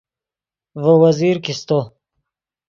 [0.81, 1.79] ڤے وزیر کیستو